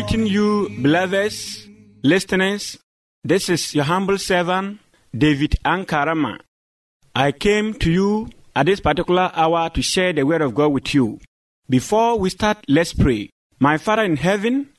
Greeting 0.00 0.26
you, 0.26 0.66
beloveds, 0.80 1.68
listeners. 2.02 2.78
This 3.22 3.50
is 3.50 3.74
your 3.74 3.84
humble 3.84 4.16
servant, 4.16 4.80
David 5.14 5.56
Ankarama. 5.62 6.38
I 7.14 7.32
came 7.32 7.74
to 7.74 7.90
you 7.90 8.30
at 8.56 8.64
this 8.64 8.80
particular 8.80 9.30
hour 9.34 9.68
to 9.68 9.82
share 9.82 10.14
the 10.14 10.24
word 10.24 10.40
of 10.40 10.54
God 10.54 10.68
with 10.68 10.94
you. 10.94 11.20
Before 11.68 12.18
we 12.18 12.30
start, 12.30 12.64
let's 12.66 12.94
pray. 12.94 13.28
My 13.58 13.76
Father 13.76 14.04
in 14.04 14.16
heaven, 14.16 14.70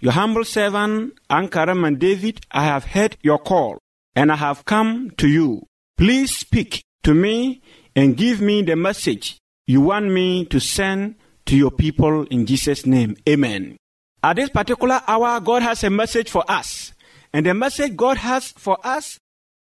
your 0.00 0.12
humble 0.12 0.44
servant, 0.44 1.18
Ankarama 1.28 1.98
David, 1.98 2.40
I 2.50 2.64
have 2.64 2.86
heard 2.86 3.18
your 3.20 3.40
call 3.40 3.76
and 4.16 4.32
I 4.32 4.36
have 4.36 4.64
come 4.64 5.10
to 5.18 5.28
you. 5.28 5.66
Please 5.98 6.34
speak 6.34 6.82
to 7.02 7.12
me 7.12 7.60
and 7.94 8.16
give 8.16 8.40
me 8.40 8.62
the 8.62 8.76
message 8.76 9.36
you 9.66 9.82
want 9.82 10.06
me 10.06 10.46
to 10.46 10.58
send 10.60 11.16
to 11.44 11.58
your 11.58 11.72
people 11.72 12.22
in 12.30 12.46
Jesus' 12.46 12.86
name. 12.86 13.18
Amen. 13.28 13.76
At 14.22 14.36
this 14.36 14.50
particular 14.50 15.02
hour, 15.06 15.40
God 15.40 15.62
has 15.62 15.82
a 15.82 15.90
message 15.90 16.30
for 16.30 16.44
us. 16.48 16.92
And 17.32 17.46
the 17.46 17.54
message 17.54 17.96
God 17.96 18.18
has 18.18 18.52
for 18.52 18.78
us 18.84 19.18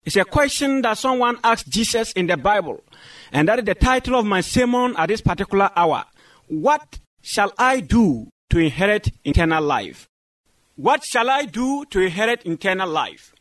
is 0.05 0.17
a 0.17 0.25
question 0.25 0.83
that 0.83 0.99
someone 0.99 1.39
asked 1.45 1.69
Jesus 1.69 2.13
in 2.13 2.27
the 2.27 2.37
Bible. 2.37 2.83
And 3.33 3.49
that 3.49 3.61
is 3.61 3.65
the 3.65 3.75
title 3.75 4.19
of 4.19 4.27
my 4.27 4.41
sermon 4.41 4.95
at 4.97 5.09
this 5.09 5.21
particular 5.21 5.71
hour. 5.77 6.05
What 6.49 6.99
shall 7.23 7.53
I 7.59 7.81
do 7.81 8.29
to 8.51 8.59
inherit 8.59 9.11
eternal 9.25 9.63
life? 9.63 10.09
What 10.77 11.05
shall 11.05 11.29
I 11.29 11.45
do 11.45 11.85
to 11.91 12.01
inherit 12.01 12.47
eternal 12.47 12.89
life? 12.89 13.35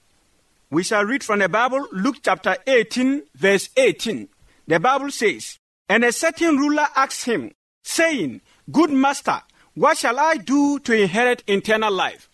We 0.69 0.83
shall 0.83 1.05
read 1.05 1.23
from 1.23 1.39
the 1.39 1.49
Bible, 1.49 1.87
Luke 1.91 2.17
chapter 2.23 2.57
18, 2.67 3.23
verse 3.35 3.69
18. 3.75 4.27
The 4.67 4.79
Bible 4.79 5.09
says, 5.09 5.57
And 5.87 6.03
a 6.03 6.11
certain 6.11 6.57
ruler 6.57 6.85
asked 6.95 7.25
him, 7.25 7.51
saying, 7.83 8.41
Good 8.71 8.91
master, 8.91 9.41
what 9.79 9.97
shall 9.97 10.19
I 10.19 10.35
do 10.35 10.77
to 10.79 10.91
inherit 10.91 11.41
eternal 11.47 11.93
life? 11.93 12.29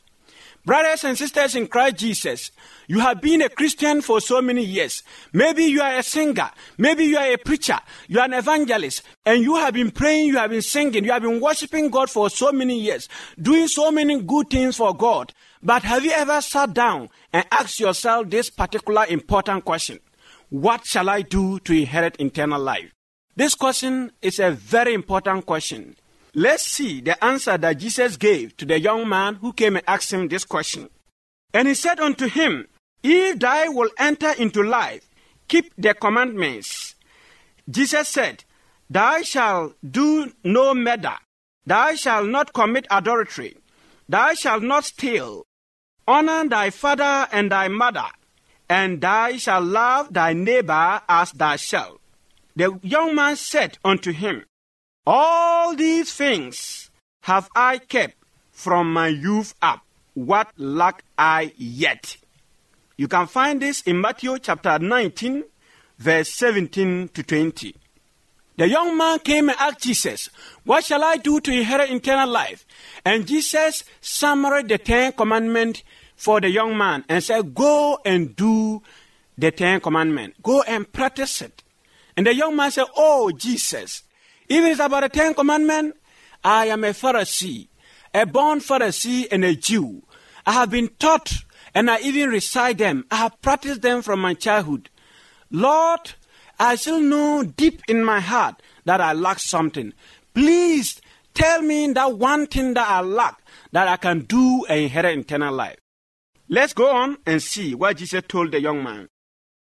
Brothers 0.66 1.04
and 1.04 1.16
sisters 1.16 1.54
in 1.54 1.68
Christ 1.68 1.98
Jesus, 1.98 2.50
you 2.88 3.00
have 3.02 3.22
been 3.22 3.44
a 3.44 3.50
Christian 3.50 4.02
for 4.02 4.20
so 4.20 4.42
many 4.42 4.64
years. 4.64 5.04
Maybe 5.32 5.66
you 5.66 5.80
are 5.80 5.96
a 5.96 6.02
singer. 6.02 6.50
Maybe 6.80 7.06
you 7.06 7.18
are 7.18 7.32
a 7.32 7.38
preacher. 7.38 7.78
You 8.08 8.20
are 8.20 8.26
an 8.26 8.34
evangelist. 8.34 9.04
And 9.28 9.44
you 9.44 9.58
have 9.58 9.76
been 9.76 9.92
praying, 9.92 10.26
you 10.26 10.38
have 10.38 10.50
been 10.50 10.64
singing, 10.64 11.04
you 11.04 11.12
have 11.12 11.22
been 11.22 11.40
worshiping 11.40 11.92
God 11.92 12.10
for 12.10 12.32
so 12.32 12.52
many 12.52 12.80
years, 12.80 13.08
doing 13.40 13.68
so 13.68 13.92
many 13.92 14.20
good 14.24 14.50
things 14.50 14.78
for 14.78 14.96
God. 14.96 15.32
But 15.62 15.84
have 15.84 16.04
you 16.04 16.14
ever 16.14 16.42
sat 16.42 16.74
down 16.74 17.10
and 17.32 17.46
asked 17.52 17.80
yourself 17.80 18.32
this 18.32 18.50
particular 18.50 19.06
important 19.08 19.66
question? 19.66 20.00
What 20.50 20.88
shall 20.88 21.12
I 21.12 21.22
do 21.22 21.60
to 21.60 21.74
inherit 21.74 22.20
eternal 22.20 22.60
life? 22.60 22.92
This 23.36 23.54
question 23.54 24.14
is 24.24 24.40
a 24.40 24.50
very 24.50 24.96
important 24.96 25.46
question. 25.46 25.96
Let's 26.38 26.64
see 26.64 27.00
the 27.00 27.24
answer 27.24 27.58
that 27.58 27.78
Jesus 27.78 28.18
gave 28.18 28.58
to 28.58 28.66
the 28.66 28.78
young 28.78 29.08
man 29.08 29.36
who 29.36 29.54
came 29.54 29.78
and 29.78 29.86
asked 29.88 30.12
him 30.12 30.28
this 30.28 30.44
question. 30.44 30.90
And 31.54 31.66
he 31.66 31.74
said 31.74 31.98
unto 32.02 32.28
him, 32.28 32.68
If 33.02 33.40
thou 33.40 33.72
wilt 33.72 33.94
enter 33.98 34.34
into 34.34 34.62
life, 34.62 35.08
keep 35.48 35.72
the 35.78 35.94
commandments. 35.94 36.96
Jesus 37.70 38.10
said, 38.10 38.44
Thou 38.90 39.22
shalt 39.22 39.76
do 39.82 40.34
no 40.44 40.74
murder, 40.74 41.16
thou 41.66 41.96
shalt 41.96 42.28
not 42.28 42.52
commit 42.52 42.86
adultery, 42.92 43.56
thou 44.10 44.34
shalt 44.34 44.62
not 44.62 44.84
steal, 44.84 45.46
honor 46.06 46.50
thy 46.50 46.70
father 46.70 47.30
and 47.32 47.50
thy 47.50 47.70
mother, 47.70 48.10
and 48.70 49.00
thou 49.00 49.32
shalt 49.38 49.64
love 49.64 50.14
thy 50.14 50.34
neighbor 50.34 51.02
as 51.08 51.32
thyself. 51.32 51.98
The 52.58 52.78
young 52.84 53.16
man 53.16 53.38
said 53.38 53.78
unto 53.86 54.12
him, 54.12 54.44
all 55.06 55.76
these 55.76 56.14
things 56.14 56.90
have 57.22 57.50
I 57.56 57.78
kept 57.78 58.16
from 58.52 58.92
my 58.92 59.08
youth 59.08 59.54
up. 59.62 59.82
What 60.14 60.50
lack 60.58 61.04
I 61.18 61.54
yet? 61.58 62.18
You 62.98 63.08
can 63.08 63.28
find 63.28 63.62
this 63.62 63.82
in 63.82 64.00
Matthew 64.00 64.40
chapter 64.40 64.80
19, 64.80 65.44
verse 65.98 66.30
17 66.30 67.10
to 67.10 67.24
20. 67.24 67.76
The 68.58 68.70
young 68.70 68.98
man 68.98 69.20
came 69.20 69.50
and 69.50 69.58
asked 69.60 69.82
Jesus, 69.82 70.30
What 70.64 70.86
shall 70.86 71.04
I 71.04 71.18
do 71.18 71.42
to 71.42 71.52
inherit 71.52 71.92
eternal 71.92 72.30
life? 72.30 72.66
And 73.04 73.28
Jesus 73.28 73.84
summarized 74.00 74.70
the 74.70 74.78
Ten 74.78 75.12
Commandments 75.12 75.84
for 76.16 76.40
the 76.40 76.50
young 76.50 76.78
man 76.78 77.04
and 77.10 77.22
said, 77.22 77.54
Go 77.54 78.00
and 78.06 78.34
do 78.34 78.82
the 79.38 79.52
Ten 79.52 79.82
Commandments. 79.82 80.38
Go 80.42 80.62
and 80.62 80.90
practice 80.92 81.42
it. 81.42 81.64
And 82.16 82.26
the 82.26 82.34
young 82.34 82.56
man 82.56 82.72
said, 82.72 82.86
Oh, 82.96 83.30
Jesus, 83.32 84.04
if 84.48 84.64
it 84.64 84.72
is 84.72 84.80
about 84.80 85.04
the 85.04 85.10
Ten 85.10 85.34
Commandments, 85.34 85.98
I 86.44 86.68
am 86.68 86.84
a 86.84 86.90
Pharisee, 86.90 87.68
a 88.14 88.26
born 88.26 88.60
Pharisee 88.60 89.28
and 89.32 89.44
a 89.44 89.56
Jew. 89.56 90.04
I 90.46 90.54
have 90.54 90.70
been 90.70 90.90
taught 91.00 91.34
and 91.74 91.90
I 91.90 92.00
even 92.00 92.30
recite 92.30 92.78
them. 92.78 93.06
I 93.10 93.18
have 93.18 93.42
practiced 93.42 93.82
them 93.82 94.02
from 94.02 94.20
my 94.20 94.34
childhood. 94.34 94.90
Lord, 95.52 96.14
I 96.60 96.76
still 96.76 97.00
know 97.00 97.44
deep 97.44 97.82
in 97.88 98.04
my 98.04 98.20
heart 98.20 98.62
that 98.86 99.02
I 99.02 99.14
lack 99.14 99.40
something. 99.40 99.94
Please 100.34 101.02
tell 101.34 101.62
me 101.62 101.92
that 101.94 102.18
one 102.18 102.48
thing 102.48 102.76
that 102.76 102.88
I 102.88 103.02
lack 103.02 103.42
that 103.72 103.88
I 103.88 103.98
can 103.98 104.22
do 104.22 104.66
and 104.70 104.82
inherit 104.82 105.18
eternal 105.18 105.54
life. 105.54 105.78
Let's 106.48 106.74
go 106.74 106.92
on 106.92 107.18
and 107.26 107.42
see 107.42 107.74
what 107.74 107.98
Jesus 107.98 108.24
told 108.28 108.52
the 108.52 108.62
young 108.62 108.84
man. 108.84 109.10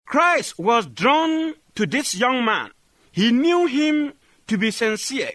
Christ 0.07 0.59
was 0.59 0.87
drawn 0.87 1.55
to 1.75 1.87
this 1.87 2.15
young 2.15 2.45
man. 2.45 2.71
He 3.11 3.33
knew 3.33 3.67
him 3.67 4.13
to 4.49 4.59
be 4.59 4.71
sincere 4.71 5.33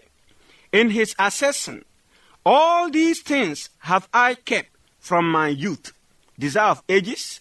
in 0.72 0.90
his 0.90 1.14
assessment. 1.18 1.86
All 2.44 2.90
these 2.90 3.20
things 3.22 3.70
have 3.78 4.08
I 4.12 4.34
kept 4.34 4.68
from 4.98 5.30
my 5.30 5.48
youth. 5.48 5.92
Desire 6.38 6.70
of 6.70 6.82
Ages, 6.88 7.40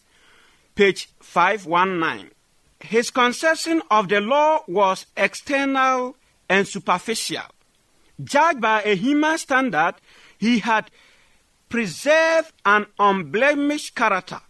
page 0.75 1.09
519. 1.19 2.29
His 2.79 3.09
conception 3.09 3.81
of 3.89 4.07
the 4.07 4.21
law 4.21 4.63
was 4.67 5.05
external 5.17 6.15
and 6.47 6.67
superficial. 6.67 7.43
Judged 8.23 8.61
by 8.61 8.83
a 8.83 8.95
human 8.95 9.37
standard, 9.37 9.95
he 10.37 10.59
had 10.59 10.91
preserved 11.69 12.53
an 12.65 12.85
unblemished 12.99 13.95
character. 13.95 14.41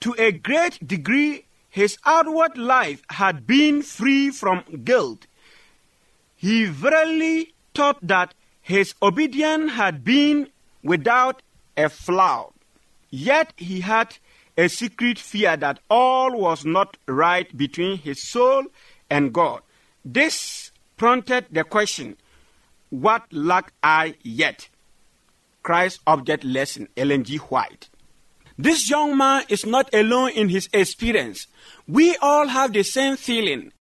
To 0.00 0.14
a 0.16 0.30
great 0.30 0.86
degree, 0.86 1.46
his 1.68 1.98
outward 2.06 2.56
life 2.56 3.02
had 3.10 3.46
been 3.46 3.82
free 3.82 4.30
from 4.30 4.62
guilt 4.84 5.26
he 6.38 6.66
verily 6.66 7.52
thought 7.74 7.98
that 8.00 8.32
his 8.62 8.94
obedience 9.02 9.72
had 9.72 10.04
been 10.04 10.48
without 10.84 11.42
a 11.76 11.88
flaw. 11.88 12.52
Yet 13.10 13.52
he 13.56 13.80
had 13.80 14.16
a 14.56 14.68
secret 14.68 15.18
fear 15.18 15.56
that 15.56 15.80
all 15.90 16.38
was 16.38 16.64
not 16.64 16.96
right 17.06 17.54
between 17.56 17.98
his 17.98 18.28
soul 18.30 18.64
and 19.10 19.32
God. 19.32 19.62
This 20.04 20.70
prompted 20.96 21.46
the 21.50 21.64
question, 21.64 22.16
What 22.90 23.24
lack 23.32 23.72
I 23.82 24.14
yet? 24.22 24.68
Christ's 25.64 26.00
object 26.06 26.44
lesson, 26.44 26.88
Ellen 26.96 27.24
G. 27.24 27.38
White. 27.38 27.88
This 28.56 28.88
young 28.88 29.16
man 29.16 29.42
is 29.48 29.66
not 29.66 29.92
alone 29.92 30.30
in 30.30 30.48
his 30.48 30.68
experience. 30.72 31.46
We 31.86 32.16
all 32.16 32.46
have 32.46 32.72
the 32.72 32.84
same 32.84 33.16
feeling. 33.16 33.72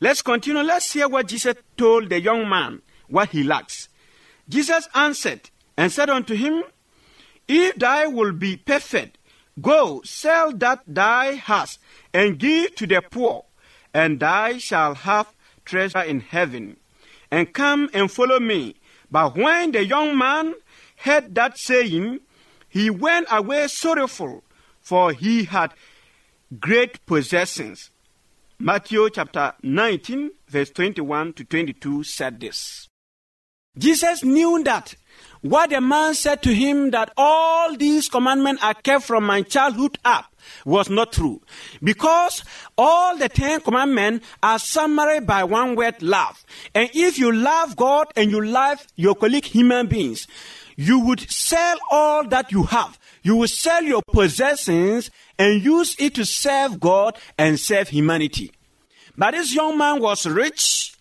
Let's 0.00 0.22
continue. 0.22 0.62
Let's 0.62 0.92
hear 0.92 1.08
what 1.08 1.28
Jesus 1.28 1.54
told 1.76 2.08
the 2.08 2.20
young 2.20 2.48
man, 2.48 2.80
what 3.08 3.30
he 3.30 3.42
lacks. 3.42 3.88
Jesus 4.48 4.88
answered 4.94 5.50
and 5.76 5.92
said 5.92 6.08
unto 6.08 6.34
him, 6.34 6.62
If 7.46 7.76
thou 7.76 8.10
wilt 8.10 8.38
be 8.38 8.56
perfect, 8.56 9.18
go 9.60 10.00
sell 10.04 10.52
that 10.52 10.82
thou 10.86 11.32
hast 11.34 11.78
and 12.14 12.38
give 12.38 12.74
to 12.76 12.86
the 12.86 13.02
poor, 13.02 13.44
and 13.92 14.18
thou 14.18 14.56
shalt 14.58 14.98
have 14.98 15.34
treasure 15.64 16.02
in 16.02 16.20
heaven. 16.20 16.78
And 17.30 17.52
come 17.52 17.90
and 17.92 18.10
follow 18.10 18.40
me. 18.40 18.76
But 19.10 19.36
when 19.36 19.72
the 19.72 19.84
young 19.84 20.16
man 20.16 20.54
heard 20.96 21.34
that 21.34 21.58
saying, 21.58 22.20
he 22.68 22.88
went 22.88 23.26
away 23.30 23.68
sorrowful, 23.68 24.44
for 24.80 25.12
he 25.12 25.44
had 25.44 25.72
great 26.58 27.04
possessions. 27.06 27.90
Matthew 28.62 29.08
chapter 29.08 29.54
19, 29.62 30.32
verse 30.46 30.68
21 30.68 31.32
to 31.32 31.44
22 31.44 32.04
said 32.04 32.38
this. 32.40 32.88
Jesus 33.78 34.22
knew 34.22 34.62
that 34.64 34.96
what 35.40 35.70
the 35.70 35.80
man 35.80 36.12
said 36.12 36.42
to 36.42 36.52
him 36.52 36.90
that 36.90 37.10
all 37.16 37.74
these 37.78 38.10
commandments 38.10 38.62
are 38.62 38.74
kept 38.74 39.04
from 39.04 39.24
my 39.24 39.40
childhood 39.40 39.96
up 40.04 40.26
was 40.66 40.90
not 40.90 41.12
true. 41.12 41.40
Because 41.82 42.44
all 42.76 43.16
the 43.16 43.30
Ten 43.30 43.62
Commandments 43.62 44.26
are 44.42 44.58
summarized 44.58 45.26
by 45.26 45.42
one 45.44 45.74
word 45.74 46.02
love. 46.02 46.44
And 46.74 46.90
if 46.92 47.18
you 47.18 47.32
love 47.32 47.76
God 47.76 48.08
and 48.14 48.30
you 48.30 48.44
love 48.44 48.86
your 48.94 49.14
colleague 49.14 49.46
human 49.46 49.86
beings, 49.86 50.26
you 50.80 50.98
would 50.98 51.30
sell 51.30 51.76
all 51.90 52.26
that 52.28 52.50
you 52.50 52.62
have. 52.62 52.98
You 53.22 53.36
would 53.36 53.50
sell 53.50 53.82
your 53.82 54.00
possessions 54.10 55.10
and 55.38 55.62
use 55.62 55.94
it 55.98 56.14
to 56.14 56.24
serve 56.24 56.80
God 56.80 57.18
and 57.36 57.60
serve 57.60 57.90
humanity. 57.90 58.50
But 59.14 59.32
this 59.32 59.54
young 59.54 59.76
man 59.76 60.00
was 60.00 60.24
rich, 60.24 60.94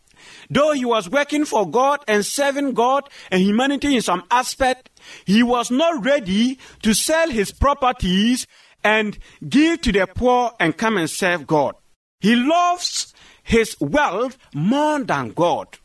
though 0.49 0.73
he 0.73 0.83
was 0.83 1.09
working 1.09 1.45
for 1.45 1.65
God 1.69 2.03
and 2.09 2.25
serving 2.25 2.73
God 2.73 3.09
and 3.31 3.41
humanity 3.41 3.95
in 3.95 4.01
some 4.01 4.23
aspect. 4.29 4.89
He 5.23 5.43
was 5.43 5.71
not 5.71 6.03
ready 6.03 6.59
to 6.81 6.93
sell 6.93 7.29
his 7.29 7.53
properties 7.53 8.47
and 8.83 9.17
give 9.47 9.79
to 9.81 9.93
the 9.93 10.07
poor 10.07 10.51
and 10.59 10.75
come 10.75 10.97
and 10.97 11.09
serve 11.09 11.47
God. 11.47 11.75
He 12.19 12.35
loves 12.35 13.13
his 13.43 13.77
wealth 13.79 14.37
more 14.53 14.99
than 14.99 15.29
God. 15.29 15.77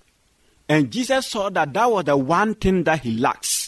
And 0.69 0.91
Jesus 0.91 1.29
saw 1.29 1.49
that 1.51 1.73
that 1.75 1.93
was 1.93 2.07
the 2.07 2.17
one 2.17 2.57
thing 2.57 2.83
that 2.85 3.03
he 3.03 3.19
lacks. 3.19 3.64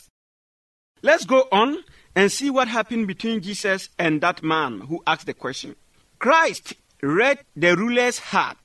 Let's 1.03 1.25
go 1.25 1.47
on 1.53 1.85
and 2.15 2.33
see 2.33 2.51
what 2.51 2.69
happened 2.69 3.07
between 3.07 3.43
Jesus 3.43 3.91
and 3.99 4.21
that 4.23 4.43
man 4.43 4.81
who 4.81 5.03
asked 5.07 5.27
the 5.27 5.35
question. 5.35 5.77
Christ 6.19 6.75
read 7.03 7.41
the 7.55 7.77
ruler's 7.77 8.19
heart. 8.19 8.57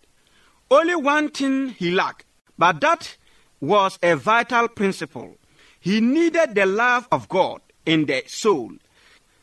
Only 0.70 0.96
one 0.96 1.30
thing 1.30 1.70
he 1.70 1.92
lacked, 1.92 2.26
but 2.58 2.80
that 2.80 3.18
was 3.60 4.00
a 4.02 4.16
vital 4.16 4.70
principle. 4.70 5.38
He 5.80 6.00
needed 6.00 6.56
the 6.56 6.66
love 6.66 7.08
of 7.12 7.28
God 7.28 7.62
in 7.86 8.06
the 8.06 8.24
soul. 8.28 8.72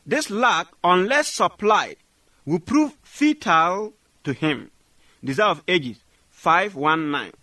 This 0.05 0.31
lack, 0.31 0.67
unless 0.83 1.27
supplied, 1.27 1.97
will 2.45 2.59
prove 2.59 2.97
fatal 3.03 3.93
to 4.23 4.33
him. 4.33 4.71
Desire 5.23 5.49
of 5.49 5.63
Ages 5.67 5.97
519. 6.29 7.33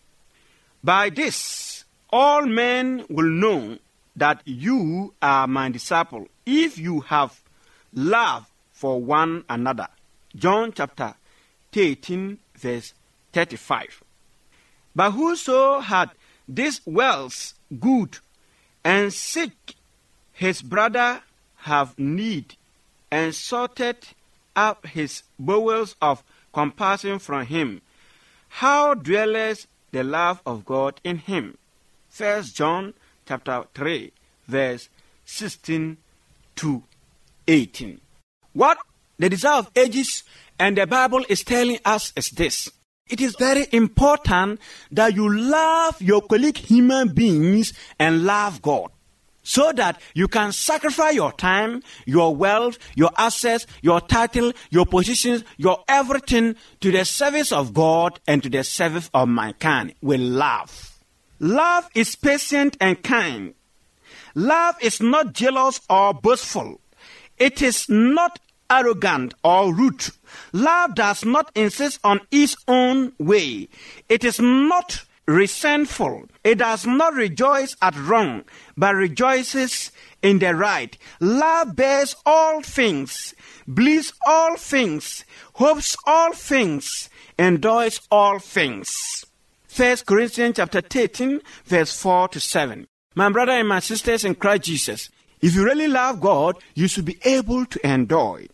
By 0.82 1.10
this, 1.10 1.84
all 2.10 2.44
men 2.46 3.04
will 3.08 3.30
know 3.30 3.78
that 4.16 4.40
you 4.44 5.14
are 5.20 5.46
my 5.46 5.68
disciple 5.68 6.26
if 6.44 6.78
you 6.78 7.00
have 7.00 7.40
love 7.92 8.50
for 8.72 9.00
one 9.00 9.44
another. 9.48 9.88
John 10.34 10.72
chapter 10.72 11.14
13, 11.72 12.38
verse 12.56 12.94
35. 13.32 14.02
But 14.94 15.10
whoso 15.12 15.80
had 15.80 16.10
this 16.48 16.80
wealth 16.86 17.54
good 17.78 18.18
and 18.84 19.12
sick 19.12 19.74
his 20.32 20.62
brother 20.62 21.22
have 21.56 21.98
need 21.98 22.56
and 23.10 23.34
sorted 23.34 23.96
up 24.54 24.86
his 24.86 25.22
bowels 25.38 25.96
of 26.00 26.22
compassion 26.52 27.18
from 27.18 27.44
him, 27.46 27.82
how 28.48 28.94
dwelleth 28.94 29.66
the 29.92 30.02
love 30.02 30.40
of 30.46 30.64
God 30.64 31.00
in 31.04 31.18
him? 31.18 31.58
First 32.08 32.56
John 32.56 32.94
chapter 33.26 33.64
3, 33.74 34.12
verse 34.46 34.88
16 35.24 35.96
to 36.56 36.82
18. 37.48 38.00
What 38.52 38.78
the 39.18 39.28
desire 39.28 39.58
of 39.58 39.70
ages 39.76 40.22
and 40.58 40.78
the 40.78 40.86
Bible 40.86 41.24
is 41.28 41.42
telling 41.42 41.78
us 41.84 42.12
is 42.16 42.30
this. 42.30 42.70
It 43.08 43.20
is 43.20 43.36
very 43.38 43.66
important 43.72 44.60
that 44.90 45.14
you 45.14 45.32
love 45.32 46.00
your 46.00 46.22
colleague 46.22 46.56
human 46.56 47.08
beings 47.08 47.72
and 47.98 48.24
love 48.24 48.62
God. 48.62 48.90
So 49.42 49.70
that 49.72 50.00
you 50.12 50.26
can 50.26 50.50
sacrifice 50.50 51.14
your 51.14 51.30
time, 51.30 51.84
your 52.04 52.34
wealth, 52.34 52.78
your 52.96 53.10
assets, 53.16 53.64
your 53.80 54.00
title, 54.00 54.52
your 54.70 54.86
positions, 54.86 55.44
your 55.56 55.84
everything 55.86 56.56
to 56.80 56.90
the 56.90 57.04
service 57.04 57.52
of 57.52 57.72
God 57.72 58.18
and 58.26 58.42
to 58.42 58.50
the 58.50 58.64
service 58.64 59.08
of 59.14 59.28
mankind 59.28 59.94
with 60.02 60.18
love. 60.20 60.85
Love 61.38 61.88
is 61.94 62.16
patient 62.16 62.76
and 62.80 63.02
kind. 63.02 63.54
Love 64.34 64.76
is 64.80 65.00
not 65.00 65.32
jealous 65.32 65.80
or 65.88 66.14
boastful. 66.14 66.80
It 67.38 67.60
is 67.62 67.88
not 67.88 68.38
arrogant 68.70 69.34
or 69.44 69.74
rude. 69.74 70.08
Love 70.52 70.94
does 70.94 71.24
not 71.24 71.50
insist 71.54 72.00
on 72.02 72.20
its 72.30 72.56
own 72.66 73.12
way. 73.18 73.68
It 74.08 74.24
is 74.24 74.40
not 74.40 75.04
resentful. 75.26 76.26
It 76.44 76.58
does 76.58 76.86
not 76.86 77.14
rejoice 77.14 77.76
at 77.82 77.96
wrong, 77.96 78.44
but 78.76 78.94
rejoices 78.94 79.90
in 80.22 80.38
the 80.38 80.54
right. 80.54 80.96
Love 81.20 81.76
bears 81.76 82.16
all 82.24 82.62
things, 82.62 83.34
believes 83.72 84.12
all 84.26 84.56
things, 84.56 85.24
hopes 85.54 85.96
all 86.06 86.32
things, 86.32 87.10
endures 87.38 88.00
all 88.10 88.38
things. 88.38 89.25
First 89.76 90.06
Corinthians 90.06 90.56
chapter 90.56 90.80
13, 90.80 91.42
verse 91.66 92.00
4 92.00 92.28
to 92.28 92.40
7. 92.40 92.86
My 93.14 93.28
brother 93.28 93.52
and 93.52 93.68
my 93.68 93.80
sisters 93.80 94.24
in 94.24 94.34
Christ 94.34 94.62
Jesus, 94.62 95.10
if 95.42 95.54
you 95.54 95.66
really 95.66 95.86
love 95.86 96.18
God, 96.18 96.56
you 96.74 96.88
should 96.88 97.04
be 97.04 97.18
able 97.26 97.66
to 97.66 97.86
enjoy 97.86 98.46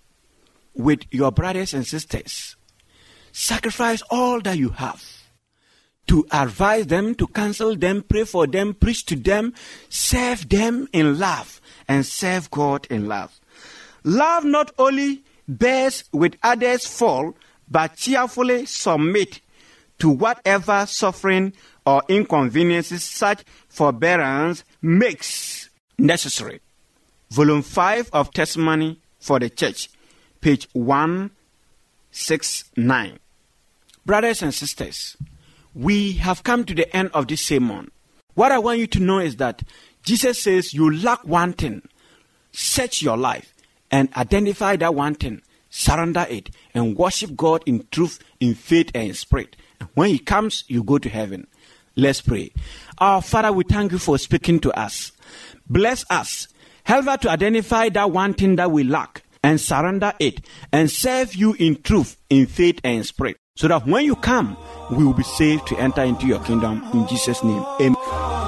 with 0.74 1.02
your 1.12 1.30
brothers 1.30 1.74
and 1.74 1.86
sisters. 1.86 2.56
Sacrifice 3.30 4.02
all 4.10 4.40
that 4.40 4.58
you 4.58 4.70
have 4.70 5.00
to 6.08 6.26
advise 6.32 6.88
them, 6.88 7.14
to 7.14 7.28
counsel 7.28 7.76
them, 7.76 8.02
pray 8.02 8.24
for 8.24 8.48
them, 8.48 8.74
preach 8.74 9.06
to 9.06 9.14
them, 9.14 9.54
serve 9.88 10.48
them 10.48 10.88
in 10.92 11.20
love, 11.20 11.60
and 11.86 12.04
serve 12.04 12.50
God 12.50 12.88
in 12.90 13.06
love. 13.06 13.38
Love 14.02 14.44
not 14.44 14.72
only 14.76 15.22
bears 15.46 16.02
with 16.12 16.34
others' 16.42 16.84
fault, 16.84 17.36
but 17.70 17.94
cheerfully 17.94 18.66
submit 18.66 19.40
to 20.02 20.10
whatever 20.10 20.84
suffering 20.84 21.54
or 21.86 22.02
inconveniences 22.08 23.04
such 23.04 23.44
forbearance 23.68 24.64
makes 24.82 25.70
necessary. 25.96 26.60
Volume 27.30 27.62
5 27.62 28.10
of 28.12 28.32
Testimony 28.32 28.98
for 29.20 29.38
the 29.38 29.48
Church, 29.48 29.88
page 30.40 30.66
169. 30.72 33.20
Brothers 34.04 34.42
and 34.42 34.52
sisters, 34.52 35.16
we 35.72 36.14
have 36.14 36.42
come 36.42 36.64
to 36.64 36.74
the 36.74 36.96
end 36.96 37.12
of 37.14 37.28
this 37.28 37.42
sermon. 37.42 37.92
What 38.34 38.50
I 38.50 38.58
want 38.58 38.80
you 38.80 38.88
to 38.88 38.98
know 38.98 39.20
is 39.20 39.36
that 39.36 39.62
Jesus 40.02 40.42
says 40.42 40.74
you 40.74 40.92
lack 40.92 41.24
one 41.24 41.52
thing. 41.52 41.80
Search 42.50 43.02
your 43.02 43.16
life 43.16 43.54
and 43.92 44.12
identify 44.16 44.74
that 44.74 44.96
one 44.96 45.14
thing. 45.14 45.42
Surrender 45.70 46.26
it 46.28 46.50
and 46.74 46.96
worship 46.96 47.36
God 47.36 47.62
in 47.66 47.86
truth, 47.92 48.18
in 48.40 48.56
faith, 48.56 48.90
and 48.96 49.10
in 49.10 49.14
spirit. 49.14 49.54
When 49.94 50.10
He 50.10 50.18
comes, 50.18 50.64
you 50.68 50.82
go 50.82 50.98
to 50.98 51.08
heaven. 51.08 51.46
Let's 51.96 52.20
pray. 52.20 52.52
Our 52.98 53.20
Father, 53.20 53.52
we 53.52 53.64
thank 53.64 53.92
you 53.92 53.98
for 53.98 54.18
speaking 54.18 54.60
to 54.60 54.72
us. 54.78 55.12
Bless 55.68 56.04
us. 56.10 56.48
Help 56.84 57.06
us 57.06 57.20
to 57.20 57.30
identify 57.30 57.88
that 57.90 58.10
one 58.10 58.34
thing 58.34 58.56
that 58.56 58.70
we 58.70 58.84
lack 58.84 59.22
and 59.44 59.60
surrender 59.60 60.12
it 60.18 60.40
and 60.72 60.90
serve 60.90 61.34
you 61.34 61.54
in 61.58 61.80
truth, 61.82 62.16
in 62.30 62.46
faith, 62.46 62.80
and 62.84 62.98
in 62.98 63.04
spirit. 63.04 63.36
So 63.56 63.68
that 63.68 63.86
when 63.86 64.04
you 64.04 64.16
come, 64.16 64.56
we 64.90 65.04
will 65.04 65.12
be 65.12 65.22
saved 65.22 65.66
to 65.68 65.76
enter 65.76 66.02
into 66.02 66.26
your 66.26 66.40
kingdom 66.40 66.82
in 66.94 67.06
Jesus' 67.06 67.44
name. 67.44 67.64
Amen. 67.80 68.41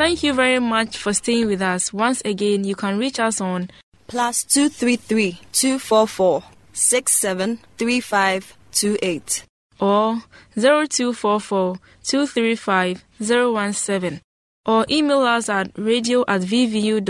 Thank 0.00 0.22
you 0.22 0.32
very 0.32 0.60
much 0.60 0.96
for 0.96 1.12
staying 1.12 1.46
with 1.46 1.60
us. 1.60 1.92
Once 1.92 2.22
again, 2.24 2.64
you 2.64 2.74
can 2.74 2.96
reach 2.96 3.20
us 3.20 3.38
on 3.38 3.68
plus 4.08 4.44
two 4.44 4.70
three 4.70 4.96
three 4.96 5.42
two 5.52 5.78
four 5.78 6.08
four 6.08 6.42
six 6.72 7.12
seven 7.12 7.58
three 7.76 8.00
five 8.00 8.56
two 8.72 8.96
eight. 9.02 9.44
or 9.78 10.22
0244 10.56 11.76
235 12.02 13.04
017 13.20 14.22
or 14.64 14.86
email 14.90 15.20
us 15.20 15.50
at 15.50 15.70
radio 15.76 16.24
at 16.26 16.40
vvu.edu.gh 16.40 17.04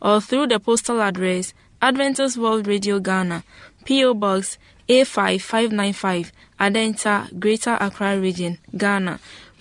or 0.00 0.20
through 0.20 0.46
the 0.46 0.60
postal 0.60 1.02
address 1.02 1.52
Adventist 1.82 2.36
World 2.36 2.68
Radio 2.68 3.00
Ghana, 3.00 3.42
P.O. 3.84 4.14
Box 4.14 4.56
A5595, 4.88 6.30
Adenta, 6.60 7.40
Greater 7.40 7.76
Accra 7.80 8.20
Region, 8.20 8.58
Ghana. 8.76 9.18